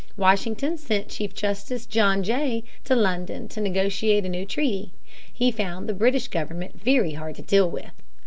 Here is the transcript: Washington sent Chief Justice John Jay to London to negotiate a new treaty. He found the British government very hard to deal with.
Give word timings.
Washington 0.17 0.79
sent 0.79 1.09
Chief 1.09 1.31
Justice 1.31 1.85
John 1.85 2.23
Jay 2.23 2.63
to 2.85 2.95
London 2.95 3.47
to 3.49 3.61
negotiate 3.61 4.25
a 4.25 4.29
new 4.29 4.47
treaty. 4.47 4.93
He 5.31 5.51
found 5.51 5.87
the 5.87 5.93
British 5.93 6.27
government 6.27 6.73
very 6.81 7.11
hard 7.13 7.35
to 7.35 7.43
deal 7.43 7.69
with. 7.69 7.91